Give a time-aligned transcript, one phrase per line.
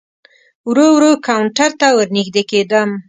[0.69, 2.89] ورو ورو کاونټر ته ور نږدې کېدم.